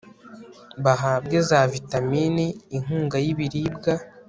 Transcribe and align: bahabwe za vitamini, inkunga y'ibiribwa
bahabwe 0.83 1.37
za 1.49 1.59
vitamini, 1.73 2.45
inkunga 2.75 3.17
y'ibiribwa 3.25 3.93